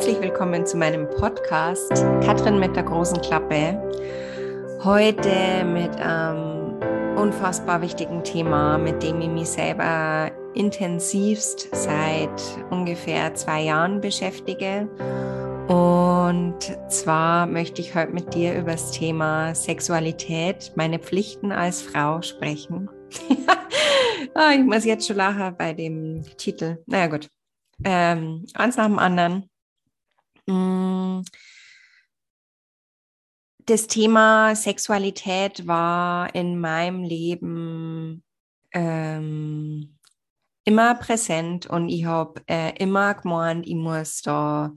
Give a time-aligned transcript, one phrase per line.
[0.00, 1.92] Herzlich willkommen zu meinem Podcast
[2.24, 3.78] Katrin mit der großen Klappe.
[4.82, 6.78] Heute mit einem
[7.18, 12.30] unfassbar wichtigen Thema, mit dem ich mich selber intensivst seit
[12.70, 14.88] ungefähr zwei Jahren beschäftige.
[15.68, 16.56] Und
[16.88, 22.88] zwar möchte ich heute mit dir über das Thema Sexualität, meine Pflichten als Frau sprechen.
[23.28, 26.78] oh, ich muss jetzt schon lachen bei dem Titel.
[26.86, 27.28] Naja gut.
[27.84, 29.49] Ähm, eins nach dem anderen.
[30.50, 31.22] Mm.
[33.66, 38.24] Das Thema Sexualität war in meinem Leben
[38.72, 39.96] ähm,
[40.64, 44.72] immer präsent und ich habe äh, immer gemeint, ich muss da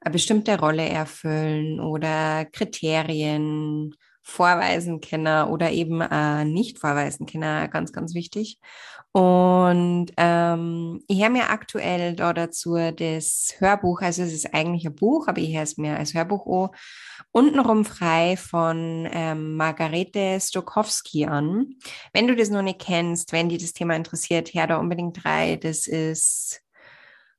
[0.00, 7.92] eine bestimmte Rolle erfüllen oder Kriterien vorweisen können oder eben äh, nicht vorweisen können, ganz,
[7.92, 8.58] ganz wichtig.
[9.16, 14.94] Und ähm, ich habe mir aktuell da dazu das Hörbuch, also es ist eigentlich ein
[14.94, 16.76] Buch, aber ich höre es mir als Hörbuch an,
[17.32, 21.76] untenrum frei von ähm, Margarete Stokowski an.
[22.12, 25.60] Wenn du das noch nicht kennst, wenn dir das Thema interessiert, hör da unbedingt rein.
[25.60, 26.60] Das ist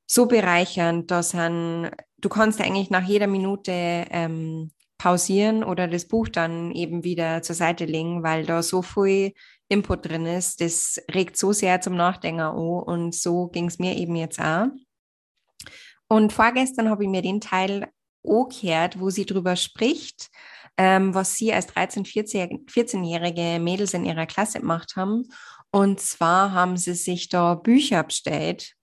[0.08, 3.72] so bereichernd, dass du kannst eigentlich nach jeder Minute
[4.10, 9.34] ähm, pausieren oder das Buch dann eben wieder zur Seite legen, weil da so viel
[9.70, 10.62] Input drin ist.
[10.62, 14.68] Das regt so sehr zum Nachdenken an und so ging es mir eben jetzt auch.
[16.08, 17.88] Und vorgestern habe ich mir den Teil
[18.24, 20.30] angehört, wo sie drüber spricht,
[20.78, 25.28] ähm, was sie als 13-, 14-jährige Mädels in ihrer Klasse gemacht haben.
[25.72, 28.74] Und zwar haben sie sich da Bücher bestellt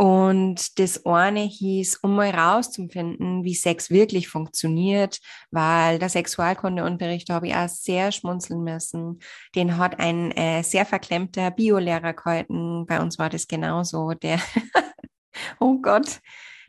[0.00, 5.18] und das eine hieß, um mal rauszufinden, wie Sex wirklich funktioniert,
[5.50, 9.18] weil der Sexualkundeunterricht, da habe ich auch sehr schmunzeln müssen.
[9.54, 12.86] Den hat ein äh, sehr verklemmter Biolehrer gehalten.
[12.86, 14.12] Bei uns war das genauso.
[14.14, 14.40] Der,
[15.60, 16.20] oh Gott,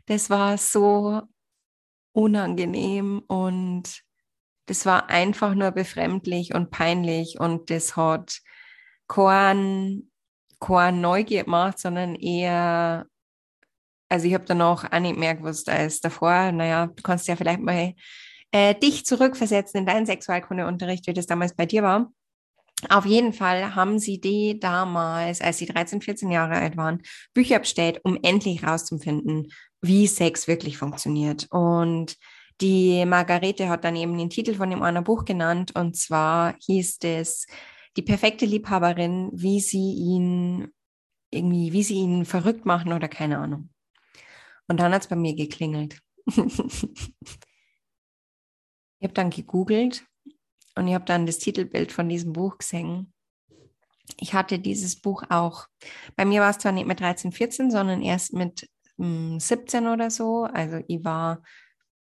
[0.04, 1.22] das war so
[2.12, 4.02] unangenehm und
[4.66, 8.42] das war einfach nur befremdlich und peinlich und das hat
[9.08, 10.10] kein,
[10.60, 13.06] kein Neugier gemacht, sondern eher
[14.12, 16.52] also ich habe dann auch nicht mehr gewusst als davor.
[16.52, 17.94] Naja, du kannst ja vielleicht mal
[18.50, 22.12] äh, dich zurückversetzen in deinen Sexualkundeunterricht, wie das damals bei dir war.
[22.90, 27.00] Auf jeden Fall haben sie die damals, als sie 13, 14 Jahre alt waren,
[27.32, 29.50] Bücher bestellt, um endlich rauszufinden,
[29.80, 31.46] wie Sex wirklich funktioniert.
[31.50, 32.16] Und
[32.60, 36.98] die Margarete hat dann eben den Titel von dem einen Buch genannt und zwar hieß
[37.04, 37.46] es
[37.96, 40.68] Die perfekte Liebhaberin, wie sie ihn
[41.30, 43.71] irgendwie, wie sie ihn verrückt machen oder keine Ahnung.
[44.68, 46.00] Und dann hat es bei mir geklingelt.
[46.26, 46.36] ich
[49.02, 50.04] habe dann gegoogelt
[50.76, 53.12] und ich habe dann das Titelbild von diesem Buch gesehen.
[54.18, 55.66] Ich hatte dieses Buch auch.
[56.16, 59.86] Bei mir war es zwar nicht mit 13, 14, sondern erst mit mh, hm, 17
[59.86, 60.44] oder so.
[60.44, 61.42] Also ich war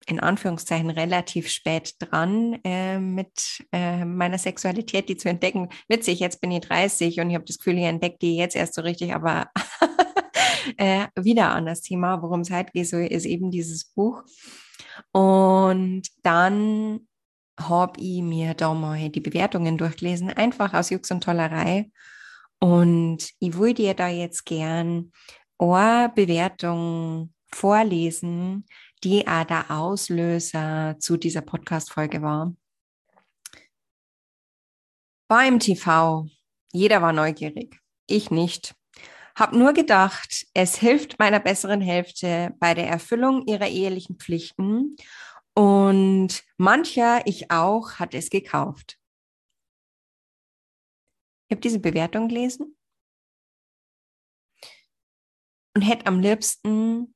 [0.08, 5.70] in Anführungszeichen relativ spät dran äh, mit äh, meiner Sexualität, die zu entdecken.
[5.90, 8.76] Witzig, jetzt bin ich 30 und ich habe das Gefühl, ich entdecke die jetzt erst
[8.76, 9.52] so richtig, aber
[10.78, 14.24] äh, wieder an das Thema, worum es halt geht, so ist eben dieses Buch.
[15.12, 17.08] Und dann
[17.60, 21.92] habe ich mir da mal die Bewertungen durchgelesen, einfach aus Jux und Tollerei.
[22.60, 25.12] Und ich würde dir da jetzt gern
[25.58, 28.66] eine Bewertung vorlesen,
[29.04, 32.54] die auch der Auslöser zu dieser Podcast-Folge war.
[35.28, 36.28] Beim TV.
[36.72, 37.80] Jeder war neugierig.
[38.08, 38.77] Ich nicht.
[39.38, 44.96] Hab nur gedacht, es hilft meiner besseren Hälfte bei der Erfüllung ihrer ehelichen Pflichten
[45.54, 48.98] und mancher, ich auch, hat es gekauft.
[51.48, 52.76] Ich habe diese Bewertung gelesen
[55.76, 57.14] und hätte am liebsten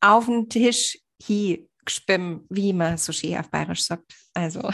[0.00, 4.14] auf den Tisch hier gespimmt, wie man so schön auf Bayerisch sagt.
[4.34, 4.70] Also,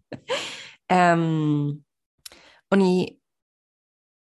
[0.88, 1.84] ähm,
[2.70, 3.21] und ich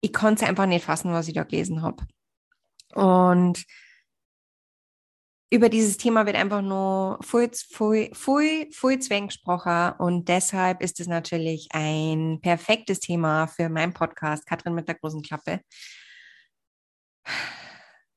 [0.02, 2.06] ich konnte es einfach nicht fassen, was ich da gelesen habe.
[2.94, 3.66] Und
[5.50, 7.50] über dieses Thema wird einfach nur viel,
[8.14, 13.94] viel, viel zu wenig gesprochen und deshalb ist es natürlich ein perfektes Thema für meinen
[13.94, 15.62] Podcast, Katrin mit der großen Klappe.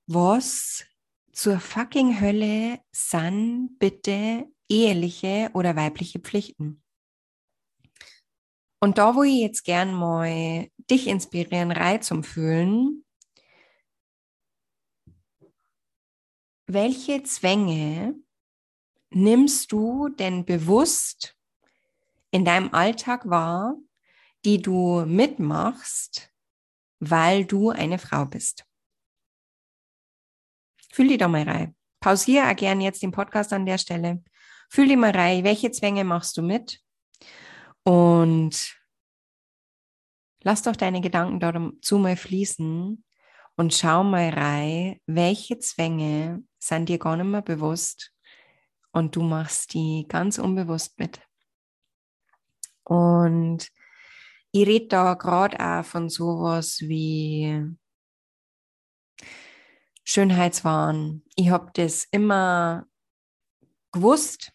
[0.09, 0.85] Was
[1.33, 6.83] zur fucking Hölle sind bitte eheliche oder weibliche Pflichten?
[8.83, 13.05] Und da, wo ich jetzt gern mal dich inspirieren, Reiz zum Fühlen,
[16.67, 18.15] welche Zwänge
[19.11, 21.37] nimmst du denn bewusst
[22.31, 23.77] in deinem Alltag wahr,
[24.47, 26.33] die du mitmachst,
[27.01, 28.65] weil du eine Frau bist?
[30.91, 31.77] Fühl die da mal rein.
[32.01, 34.25] Pausiere gern jetzt den Podcast an der Stelle.
[34.71, 35.45] Fühl die mal rein.
[35.45, 36.81] Welche Zwänge machst du mit?
[37.83, 38.77] Und
[40.43, 43.05] lass doch deine Gedanken dazu mal fließen
[43.57, 48.13] und schau mal rein, welche Zwänge sind dir gar nicht mehr bewusst
[48.93, 51.21] und du machst die ganz unbewusst mit.
[52.85, 53.69] Und
[54.53, 57.77] ich rede da gerade auch von sowas wie
[60.05, 61.23] Schönheitswahn.
[61.37, 62.87] Ich habe das immer
[63.93, 64.53] gewusst.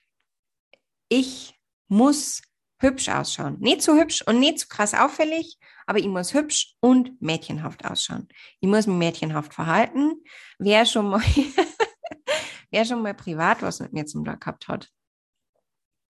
[1.08, 1.58] Ich
[1.88, 2.42] muss
[2.80, 3.58] hübsch ausschauen.
[3.60, 8.28] Nicht so hübsch und nicht so krass auffällig, aber ich muss hübsch und mädchenhaft ausschauen.
[8.60, 10.24] Ich muss mich mädchenhaft verhalten.
[10.60, 11.22] Wer schon mal,
[12.72, 14.90] wer schon mal privat was mit mir zum Tag gehabt hat.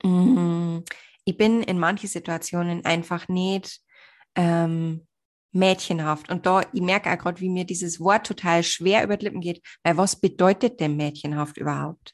[0.03, 0.79] Mm,
[1.23, 3.81] ich bin in manchen Situationen einfach nicht
[4.35, 5.07] ähm,
[5.51, 6.29] mädchenhaft.
[6.29, 9.41] Und da, ich merke auch gerade, wie mir dieses Wort total schwer über die Lippen
[9.41, 12.13] geht, weil was bedeutet denn mädchenhaft überhaupt?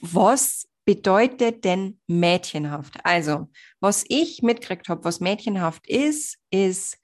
[0.00, 3.04] Was bedeutet denn mädchenhaft?
[3.04, 3.50] Also,
[3.80, 6.98] was ich mitgekriegt habe, was mädchenhaft ist, ist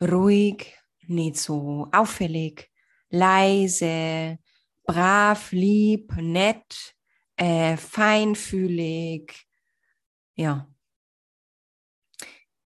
[0.00, 0.76] ruhig,
[1.06, 2.70] nicht so auffällig,
[3.10, 4.38] leise,
[4.84, 6.94] brav, lieb, nett,
[7.36, 9.46] äh, feinfühlig.
[10.34, 10.68] Ja.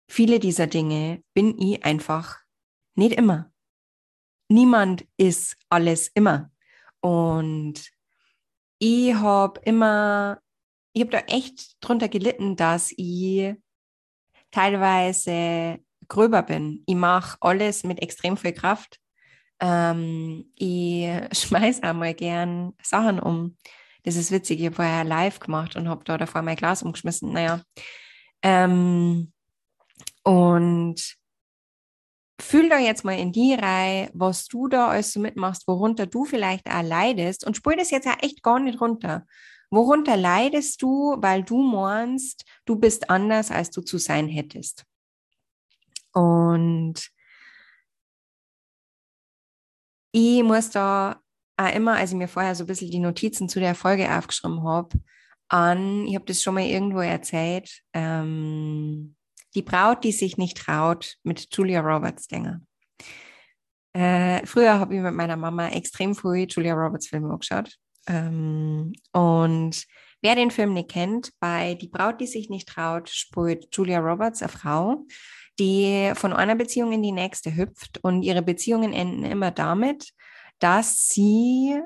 [0.07, 2.39] Viele dieser Dinge bin ich einfach
[2.95, 3.51] nicht immer.
[4.48, 6.51] Niemand ist alles immer.
[7.00, 7.93] Und
[8.83, 10.41] ich habe immer,
[10.91, 13.56] ich habe da echt drunter gelitten, dass ich
[14.51, 16.83] teilweise gröber bin.
[16.85, 19.00] Ich mache alles mit extrem viel Kraft.
[19.62, 23.57] Ähm, ich schmeiß einmal gern Sachen um.
[24.03, 27.31] Das ist witzig, ich habe vorher live gemacht und habe da davor mein Glas umgeschmissen.
[27.31, 27.62] Naja.
[28.41, 29.31] Ähm,
[30.24, 31.15] und
[32.44, 36.25] fühl da jetzt mal in die Reihe, was du da alles so mitmachst, worunter du
[36.25, 39.25] vielleicht auch leidest und spul das jetzt ja echt gar nicht runter.
[39.69, 44.86] Worunter leidest du, weil du meinst, du bist anders, als du zu sein hättest?
[46.12, 47.10] Und
[50.12, 51.19] ich muss da
[51.57, 54.63] auch immer, als ich mir vorher so ein bisschen die Notizen zu der Folge aufgeschrieben
[54.63, 55.00] habe,
[55.48, 59.16] an, ich habe das schon mal irgendwo erzählt, ähm,
[59.55, 62.61] die Braut, die sich nicht traut, mit Julia Roberts Dinger.
[63.94, 67.77] Äh, früher habe ich mit meiner Mama extrem früh Julia Roberts Filme angeschaut.
[68.07, 69.85] Ähm, und
[70.21, 74.41] wer den Film nicht kennt, bei Die Braut, die sich nicht traut, spielt Julia Roberts,
[74.41, 75.05] eine Frau,
[75.59, 80.11] die von einer Beziehung in die nächste hüpft und ihre Beziehungen enden immer damit,
[80.59, 81.79] dass sie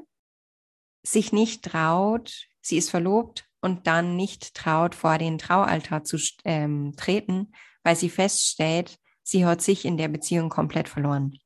[1.03, 6.93] sich nicht traut, sie ist verlobt und dann nicht traut, vor den Traualtar zu ähm,
[6.95, 7.51] treten,
[7.83, 11.37] weil sie feststellt, sie hat sich in der Beziehung komplett verloren.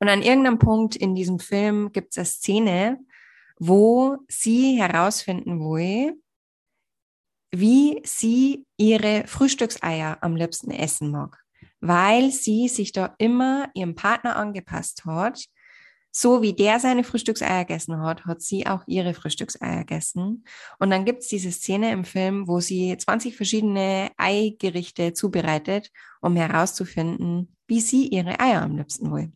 [0.00, 2.98] Und an irgendeinem Punkt in diesem Film gibt es eine Szene,
[3.58, 6.20] wo sie herausfinden will,
[7.50, 11.42] wie sie ihre Frühstückseier am liebsten essen mag,
[11.80, 15.48] weil sie sich da immer ihrem Partner angepasst hat
[16.20, 20.44] so wie der seine Frühstückseier gegessen hat, hat sie auch ihre Frühstückseier gegessen.
[20.80, 26.34] Und dann gibt es diese Szene im Film, wo sie 20 verschiedene Eigerichte zubereitet, um
[26.34, 29.32] herauszufinden, wie sie ihre Eier am liebsten will.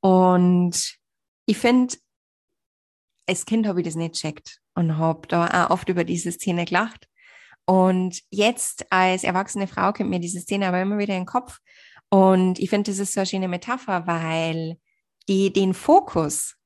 [0.00, 0.96] Und
[1.44, 1.96] ich finde,
[3.28, 6.64] als Kind habe ich das nicht checkt und habe da auch oft über diese Szene
[6.64, 7.10] gelacht.
[7.66, 11.58] Und jetzt als erwachsene Frau kommt mir diese Szene aber immer wieder in den Kopf.
[12.08, 14.78] Und ich finde, das ist so eine schöne Metapher, weil
[15.28, 16.56] die den Fokus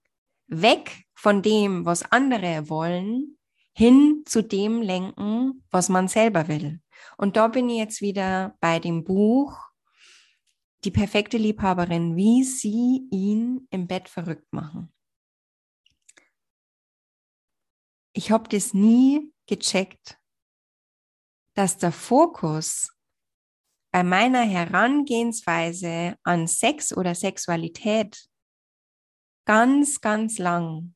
[0.46, 3.38] weg von dem, was andere wollen,
[3.72, 6.80] hin zu dem lenken, was man selber will.
[7.16, 9.56] Und da bin ich jetzt wieder bei dem Buch
[10.82, 14.90] Die perfekte Liebhaberin, wie sie ihn im Bett verrückt machen.
[18.14, 20.18] Ich habe das nie gecheckt,
[21.54, 22.96] dass der Fokus
[23.92, 28.29] bei meiner Herangehensweise an Sex oder Sexualität
[29.50, 30.94] ganz, ganz lang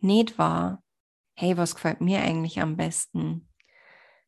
[0.00, 0.84] nicht war,
[1.34, 3.48] hey, was gefällt mir eigentlich am besten?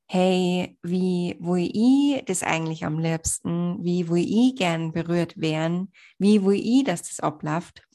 [0.07, 3.85] Hey, wie, wo ich das eigentlich am liebsten?
[3.85, 5.93] Wie, wo ich gern berührt werden?
[6.17, 7.87] Wie, wo ich, dass das abläuft?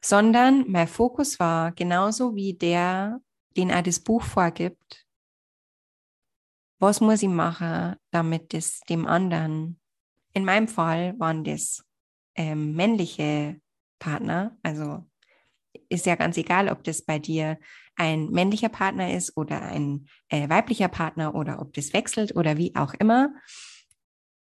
[0.00, 3.20] Sondern mein Fokus war genauso wie der,
[3.56, 5.04] den er das Buch vorgibt.
[6.78, 9.80] Was muss ich machen, damit das dem anderen,
[10.32, 11.84] in meinem Fall waren das
[12.36, 13.60] ähm, männliche
[14.00, 14.56] Partner.
[14.64, 15.06] Also
[15.88, 17.58] ist ja ganz egal, ob das bei dir
[17.94, 22.74] ein männlicher Partner ist oder ein äh, weiblicher Partner oder ob das wechselt oder wie
[22.74, 23.32] auch immer.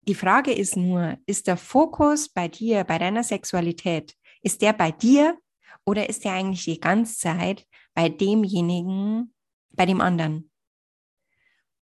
[0.08, 4.92] die Frage ist nur, ist der Fokus bei dir, bei deiner Sexualität, ist der bei
[4.92, 5.38] dir
[5.86, 9.34] oder ist der eigentlich die ganze Zeit bei demjenigen,
[9.72, 10.50] bei dem anderen?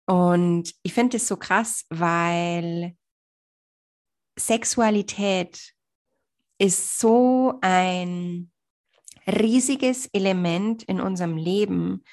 [0.06, 2.96] Und ich finde es so krass, weil
[4.40, 5.76] Sexualität
[6.58, 8.52] ist so ein
[9.28, 12.04] riesiges Element in unserem Leben.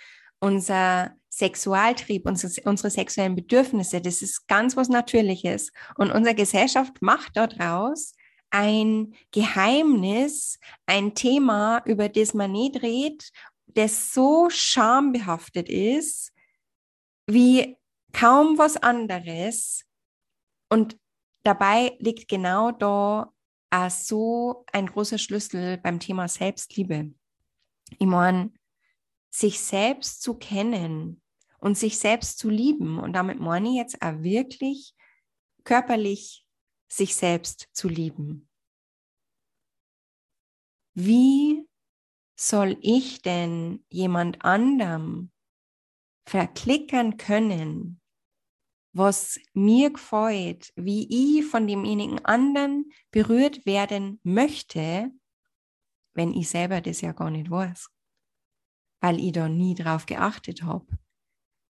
[0.41, 5.73] Unser Sexualtrieb, unsere, unsere sexuellen Bedürfnisse, das ist ganz was Natürliches.
[5.97, 8.15] Und unsere Gesellschaft macht daraus
[8.51, 13.31] ein Geheimnis, ein Thema, über das man nicht redet,
[13.67, 16.33] das so schambehaftet ist,
[17.27, 17.77] wie
[18.13, 19.85] kaum was anderes.
[20.69, 20.97] Und
[21.43, 23.33] dabei liegt genau da
[23.75, 27.13] auch so ein großer Schlüssel beim Thema Selbstliebe.
[27.99, 28.53] Ich meine,
[29.31, 31.21] sich selbst zu kennen
[31.59, 32.99] und sich selbst zu lieben.
[32.99, 34.95] Und damit meine ich jetzt auch wirklich
[35.65, 36.47] körperlich
[36.89, 38.49] sich selbst zu lieben.
[40.95, 41.69] Wie
[42.37, 45.33] soll ich denn jemand anderem
[46.27, 48.01] verklickern können,
[48.95, 55.11] was mir gefällt, wie ich von demjenigen anderen berührt werden möchte,
[56.15, 57.89] wenn ich selber das ja gar nicht weiß,
[59.01, 60.87] weil ich da nie drauf geachtet habe,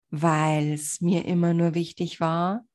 [0.10, 2.68] weil es mir immer nur wichtig war.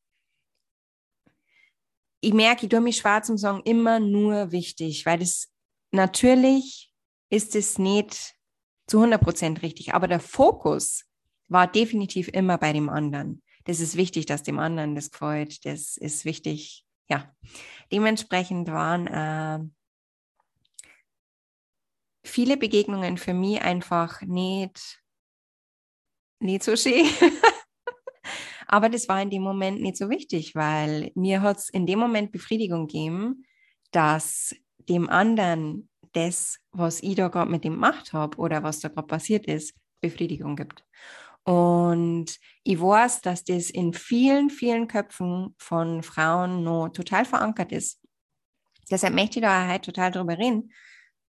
[2.21, 5.53] Ich merke, ich tue mich schwarz im Song immer nur wichtig, weil das
[5.91, 6.91] natürlich
[7.29, 8.35] ist es nicht
[8.87, 11.05] zu 100 Prozent richtig, aber der Fokus
[11.49, 15.67] war definitiv immer bei dem anderen das ist wichtig, dass dem anderen das gefällt.
[15.67, 16.87] Das ist wichtig.
[17.07, 17.31] Ja,
[17.93, 19.59] dementsprechend waren äh,
[22.25, 25.03] viele Begegnungen für mich einfach nicht,
[26.41, 27.07] nicht so schön.
[28.67, 31.99] Aber das war in dem Moment nicht so wichtig, weil mir hat es in dem
[31.99, 33.45] Moment Befriedigung gegeben,
[33.91, 38.89] dass dem anderen das, was ich da gerade mit dem gemacht habe oder was da
[38.89, 40.87] gerade passiert ist, Befriedigung gibt.
[41.49, 48.03] Und ich weiß, dass das in vielen, vielen Köpfen von Frauen noch total verankert ist.
[48.91, 50.75] Deshalb möchte ich da heute total drüber reden.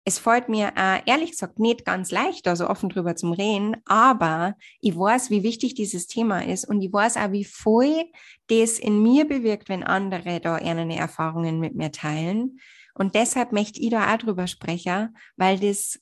[0.05, 3.77] Es fällt mir äh, ehrlich gesagt nicht ganz leicht, da so offen drüber zu reden,
[3.85, 8.05] aber ich weiß, wie wichtig dieses Thema ist und ich weiß auch, wie voll
[8.47, 12.59] das in mir bewirkt, wenn andere da ihre Erfahrungen mit mir teilen.
[12.95, 15.99] Und deshalb möchte ich da auch drüber sprechen, weil das,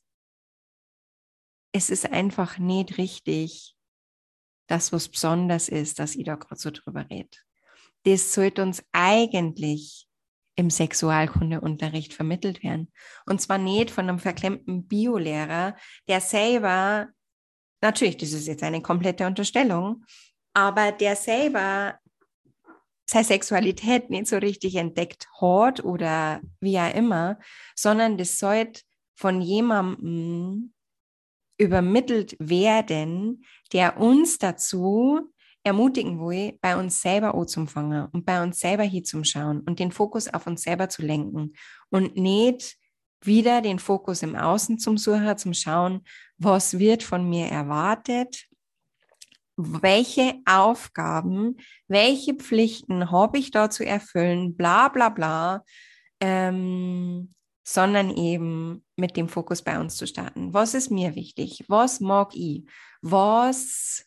[1.74, 3.77] es ist einfach nicht richtig,
[4.68, 7.30] das, was besonders ist, dass ich da gerade so drüber rede.
[8.04, 10.08] Das sollte uns eigentlich
[10.56, 12.92] im Sexualkundeunterricht vermittelt werden.
[13.26, 15.76] Und zwar nicht von einem verklemmten Biolehrer,
[16.08, 17.10] der selber,
[17.82, 20.04] natürlich, das ist jetzt eine komplette Unterstellung,
[20.54, 22.00] aber der selber
[23.10, 27.40] seine Sexualität nicht so richtig entdeckt hat oder wie auch immer,
[27.76, 28.82] sondern das sollte
[29.16, 30.74] von jemandem
[31.58, 35.32] übermittelt werden, der uns dazu
[35.64, 40.48] ermutigen will, bei uns selber anzufangen und bei uns selber hinzuschauen und den Fokus auf
[40.48, 41.54] uns selber zu lenken
[41.90, 42.78] und nicht
[43.22, 46.04] wieder den Fokus im Außen zum Suchen, zum Schauen,
[46.38, 48.48] was wird von mir erwartet,
[49.58, 51.58] welche Aufgaben,
[51.88, 55.64] welche Pflichten habe ich da zu erfüllen, bla bla bla,
[56.22, 57.34] ähm,
[57.68, 60.54] sondern eben mit dem Fokus bei uns zu starten.
[60.54, 61.66] Was ist mir wichtig?
[61.68, 62.64] Was mag ich?
[63.02, 64.06] Was,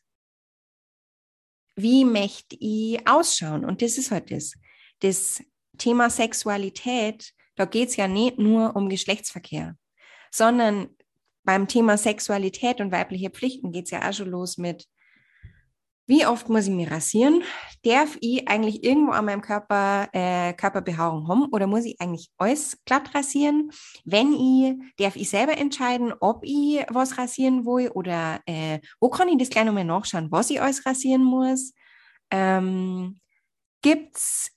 [1.77, 3.67] wie möchte ich ausschauen?
[3.67, 4.55] Und das ist halt das.
[5.01, 5.43] Das
[5.77, 9.77] Thema Sexualität, da geht es ja nicht nur um Geschlechtsverkehr,
[10.31, 10.97] sondern
[11.45, 14.87] beim Thema Sexualität und weibliche Pflichten geht es ja auch schon los mit
[16.11, 17.45] wie oft muss ich mich rasieren?
[17.85, 22.77] Darf ich eigentlich irgendwo an meinem Körper äh, Körperbehaarung haben oder muss ich eigentlich alles
[22.85, 23.71] glatt rasieren?
[24.05, 29.29] Wenn ich, darf ich selber entscheiden, ob ich was rasieren will oder äh, wo kann
[29.29, 31.73] ich das gleich nochmal nachschauen, was ich alles rasieren muss?
[32.33, 33.21] Ähm,
[33.81, 34.51] Gibt es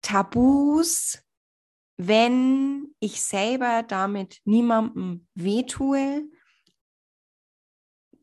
[0.00, 1.18] Tabus,
[1.96, 6.22] wenn ich selber damit niemandem wehtue?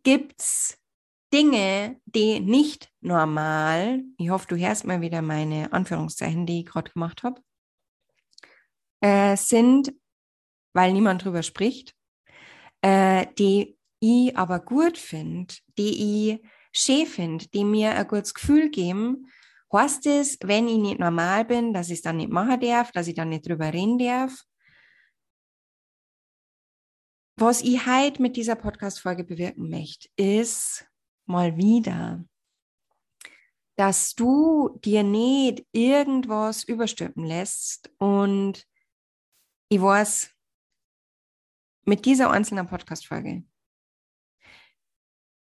[0.03, 0.83] Gibt es
[1.34, 6.92] Dinge, die nicht normal, ich hoffe, du hörst mal wieder meine Anführungszeichen, die ich gerade
[6.92, 7.42] gemacht habe,
[9.02, 9.92] äh, sind,
[10.74, 11.96] weil niemand drüber spricht,
[12.82, 18.70] äh, die ich aber gut finde, die ich schön finde, die mir ein gutes Gefühl
[18.70, 19.28] geben,
[19.74, 23.08] heißt es, wenn ich nicht normal bin, dass ich es dann nicht machen darf, dass
[23.08, 24.44] ich dann nicht drüber reden darf.
[27.38, 30.86] Was ich heute mit dieser Podcast-Folge bewirken möchte, ist,
[31.25, 32.24] mal wieder
[33.75, 37.92] dass du dir nicht irgendwas überstülpen lässt.
[37.98, 38.68] Und
[39.70, 40.30] ich weiß,
[41.86, 43.44] mit dieser einzelnen Podcast-Folge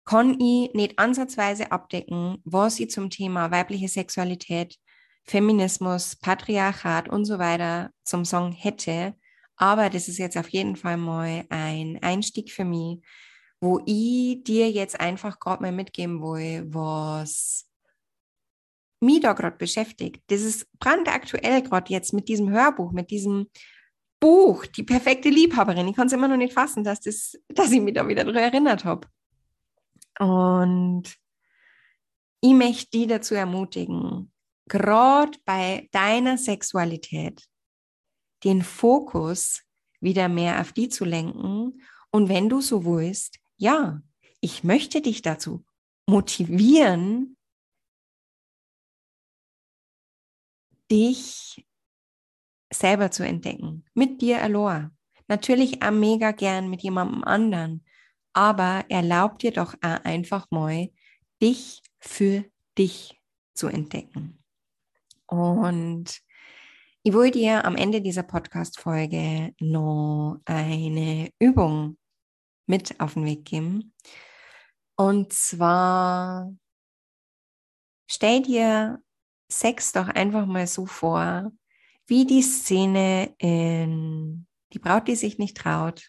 [0.04, 4.78] kann ich nicht ansatzweise abdecken, was ich zum Thema weibliche Sexualität,
[5.24, 9.14] Feminismus, Patriarchat und so weiter zum Song hätte.
[9.56, 13.04] Aber das ist jetzt auf jeden Fall mal ein Einstieg für mich,
[13.62, 17.68] wo ich dir jetzt einfach gerade mal mitgeben will, was
[18.98, 20.20] mich da gerade beschäftigt.
[20.26, 23.46] Das ist brandaktuell gerade jetzt mit diesem Hörbuch, mit diesem
[24.18, 25.86] Buch, die perfekte Liebhaberin.
[25.86, 28.42] Ich kann es immer noch nicht fassen, dass, das, dass ich mich da wieder daran
[28.42, 29.06] erinnert habe.
[30.18, 31.04] Und
[32.40, 34.32] ich möchte die dazu ermutigen,
[34.66, 37.44] gerade bei deiner Sexualität
[38.42, 39.62] den Fokus
[40.00, 41.80] wieder mehr auf die zu lenken.
[42.10, 44.02] Und wenn du so willst, ja,
[44.40, 45.64] ich möchte dich dazu
[46.08, 47.36] motivieren,
[50.90, 51.64] dich
[52.72, 54.90] selber zu entdecken, mit dir allein.
[55.28, 57.86] Natürlich auch mega gern mit jemandem anderen,
[58.32, 60.90] aber erlaub dir doch einfach mal,
[61.40, 62.44] dich für
[62.76, 63.22] dich
[63.54, 64.42] zu entdecken.
[65.26, 66.20] Und
[67.04, 71.96] ich will dir am Ende dieser Podcast-Folge noch eine Übung
[72.72, 73.92] mit auf den Weg geben.
[74.96, 76.50] Und zwar
[78.06, 79.02] stell dir
[79.50, 81.52] Sex doch einfach mal so vor,
[82.06, 86.08] wie die Szene in Die Braut, die sich nicht traut.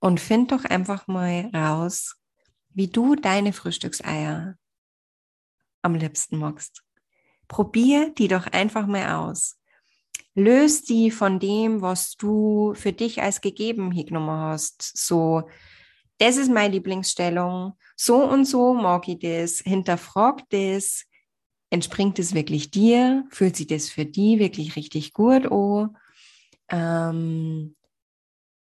[0.00, 2.16] Und find doch einfach mal raus,
[2.70, 4.56] wie du deine Frühstückseier
[5.82, 6.82] am liebsten magst.
[7.48, 9.58] Probier die doch einfach mal aus.
[10.34, 14.96] Löst die von dem, was du für dich als gegeben hingenommen hast.
[14.96, 15.48] So,
[16.22, 17.72] das ist meine Lieblingsstellung.
[17.96, 19.58] So und so mag ich das.
[19.58, 21.04] Hinterfrag das.
[21.68, 23.24] Entspringt es wirklich dir?
[23.30, 25.96] Fühlt sich das für die wirklich richtig gut an?
[26.68, 27.74] Ähm,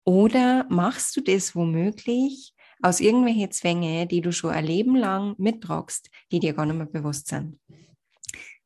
[0.05, 6.09] oder machst du das womöglich aus irgendwelchen Zwänge, die du schon ein Leben lang mittragst,
[6.31, 7.59] die dir gar nicht mehr bewusst sind?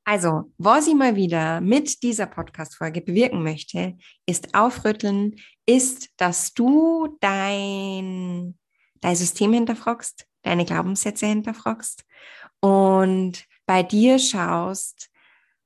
[0.05, 7.17] Also, was ich mal wieder mit dieser Podcast-Folge bewirken möchte, ist aufrütteln, ist, dass du
[7.21, 8.59] dein,
[9.05, 12.05] dein System hinterfragst, deine Glaubenssätze hinterfragst
[12.61, 15.11] und bei dir schaust,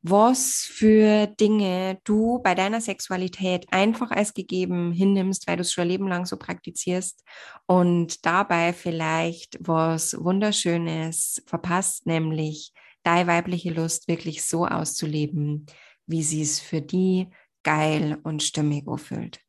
[0.02, 5.82] was für Dinge du bei deiner Sexualität einfach als gegeben hinnimmst, weil du es schon
[5.82, 7.24] ein Leben lang so praktizierst
[7.66, 12.72] und dabei vielleicht was Wunderschönes verpasst, nämlich
[13.04, 15.66] deine weibliche Lust wirklich so auszuleben,
[16.06, 17.28] wie sie es für die
[17.62, 19.40] geil und stimmig erfüllt.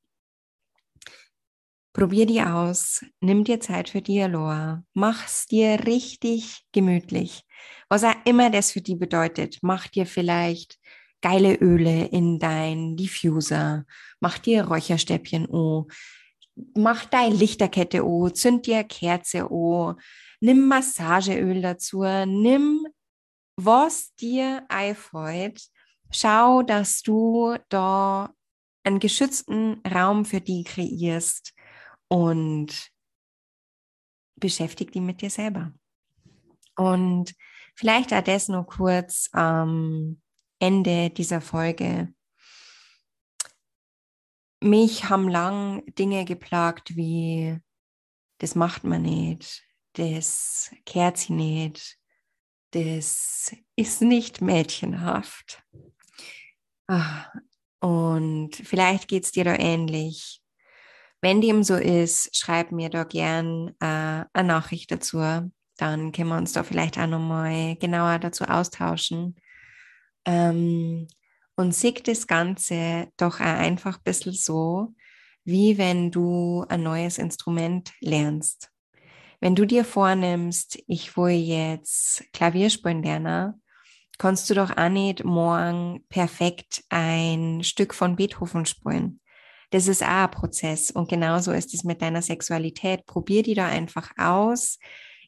[1.99, 7.43] Probier die aus, nimm dir Zeit für Dialog, mach's dir richtig gemütlich.
[7.89, 10.79] Was auch immer das für die bedeutet, mach dir vielleicht
[11.21, 13.83] geile Öle in dein Diffuser,
[14.21, 15.89] mach dir Räucherstäbchen o,
[16.73, 19.95] mach deine Lichterkette o, zünd dir Kerze o,
[20.39, 22.87] nimm Massageöl dazu, nimm
[23.57, 25.63] was dir einfällt,
[26.11, 28.33] schau, dass du da
[28.85, 31.53] einen geschützten Raum für die kreierst
[32.09, 32.91] und
[34.35, 35.73] beschäftige die mit dir selber.
[36.75, 37.33] Und
[37.75, 40.21] vielleicht auch das nur kurz am
[40.59, 42.13] Ende dieser Folge.
[44.61, 47.57] Mich haben lang Dinge geplagt wie,
[48.39, 51.97] das macht man nicht, das kehrt sie nicht,
[52.71, 55.63] das ist nicht mädchenhaft.
[56.87, 57.31] Ah,
[57.79, 60.38] und vielleicht geht es dir da ähnlich.
[61.21, 65.17] Wenn dem so ist, schreib mir da gern äh, eine Nachricht dazu.
[65.77, 69.35] Dann können wir uns da vielleicht auch nochmal genauer dazu austauschen.
[70.25, 71.07] Ähm,
[71.55, 74.93] und sieh das Ganze doch auch einfach ein bisschen so,
[75.43, 78.69] wie wenn du ein neues Instrument lernst.
[79.41, 83.61] Wenn du dir vornimmst, ich will jetzt Klavier spielen lernen,
[84.17, 89.18] kannst du doch auch nicht morgen perfekt ein Stück von Beethoven spielen.
[89.71, 93.05] Das ist auch ein Prozess und genauso ist es mit deiner Sexualität.
[93.05, 94.79] Probier die da einfach aus.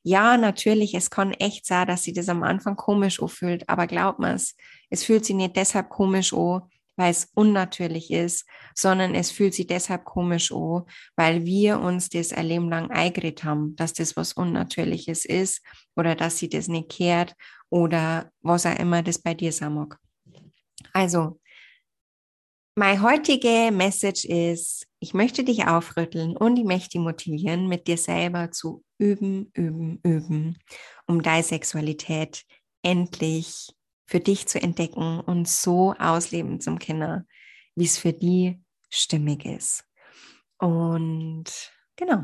[0.04, 4.17] Ja, natürlich, es kann echt sein, dass sie das am Anfang komisch anfühlt, aber glaub
[4.17, 4.56] mir's,
[4.89, 6.62] es fühlt sich nicht deshalb komisch an,
[6.95, 10.84] weil es unnatürlich ist, sondern es fühlt sich deshalb komisch an,
[11.15, 15.62] weil wir uns das ein Leben lang eingeredet haben, dass das was Unnatürliches ist
[15.95, 17.36] oder dass sie das nicht kehrt
[17.69, 19.97] oder was auch immer das bei dir sein mag.
[20.93, 21.39] Also,
[22.82, 27.96] meine heutige Message ist, ich möchte dich aufrütteln und ich möchte dich motivieren, mit dir
[27.96, 30.58] selber zu üben, üben, üben,
[31.06, 32.44] um deine Sexualität
[32.82, 33.70] endlich
[34.08, 37.28] für dich zu entdecken und so ausleben zum Kinder,
[37.76, 39.86] wie es für die stimmig ist.
[40.58, 42.24] Und genau.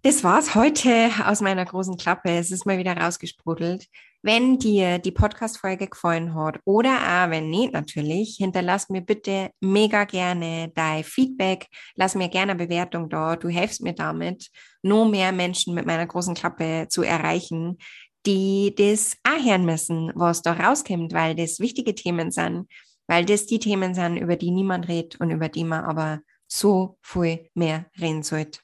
[0.00, 2.30] Das war's heute aus meiner großen Klappe.
[2.30, 3.86] Es ist mal wieder rausgesprudelt.
[4.22, 10.04] Wenn dir die Podcast-Folge gefallen hat oder auch wenn nicht natürlich, hinterlass mir bitte mega
[10.04, 11.68] gerne dein Feedback.
[11.94, 13.36] Lass mir gerne eine Bewertung da.
[13.36, 14.48] Du hilfst mir damit,
[14.82, 17.78] nur mehr Menschen mit meiner großen Klappe zu erreichen,
[18.26, 22.66] die das auch hören müssen, was da rauskommt, weil das wichtige Themen sind,
[23.06, 26.98] weil das die Themen sind, über die niemand redet und über die man aber so
[27.02, 28.58] viel mehr reden sollte.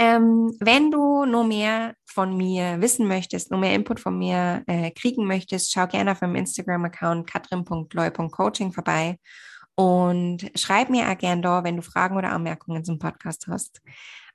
[0.00, 4.92] Ähm, wenn du noch mehr von mir wissen möchtest, noch mehr Input von mir äh,
[4.92, 9.18] kriegen möchtest, schau gerne auf meinem Instagram-Account katrin.loy.coaching vorbei
[9.74, 13.80] und schreib mir auch gerne da, wenn du Fragen oder Anmerkungen zum Podcast hast.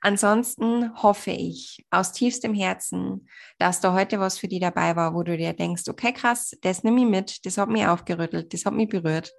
[0.02, 3.26] Ansonsten hoffe ich aus tiefstem Herzen,
[3.58, 6.84] dass da heute was für dich dabei war, wo du dir denkst, okay, krass, das
[6.84, 9.32] nehme ich mit, das hat mich aufgerüttelt, das hat mich berührt.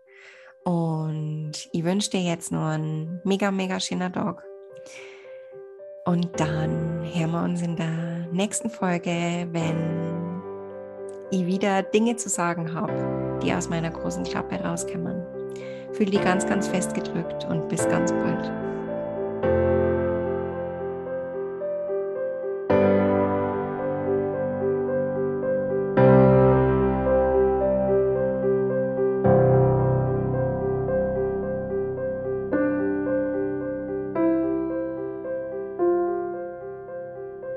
[0.63, 4.43] Und ich wünsche dir jetzt noch einen mega, mega schönen Tag.
[6.07, 10.41] Und dann hören wir uns in der nächsten Folge, wenn
[11.31, 15.23] ich wieder Dinge zu sagen habe, die aus meiner großen Klappe rauskommen.
[15.93, 18.64] Fühl dich ganz, ganz fest gedrückt und bis ganz bald.